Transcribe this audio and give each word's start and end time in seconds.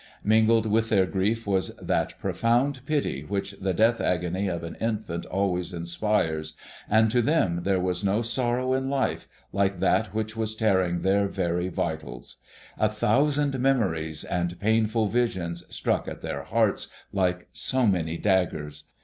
Mingled 0.23 0.65
with 0.65 0.89
their 0.89 1.05
grief 1.05 1.45
was 1.45 1.75
that 1.75 2.17
profound 2.17 2.83
pity 2.87 3.21
which 3.21 3.51
the 3.59 3.71
death 3.71 4.01
agony 4.01 4.47
of 4.47 4.63
an 4.63 4.73
infant 4.81 5.27
always 5.27 5.73
inspires, 5.73 6.53
and 6.89 7.11
to 7.11 7.21
them 7.21 7.59
there 7.61 7.79
was 7.79 8.03
no 8.03 8.23
sorrow 8.23 8.73
in 8.73 8.89
life 8.89 9.27
like 9.53 9.79
that 9.79 10.11
which 10.11 10.35
was 10.35 10.55
tearing 10.55 11.03
their 11.03 11.27
very 11.27 11.67
vitals. 11.69 12.37
A 12.79 12.89
thousand 12.89 13.59
memories 13.59 14.23
and 14.23 14.59
painful 14.59 15.05
visions 15.05 15.63
struck 15.69 16.07
at 16.07 16.21
their 16.21 16.45
hearts 16.45 16.87
like 17.13 17.47
so 17.53 17.85
many 17.85 18.17
daggers. 18.17 18.85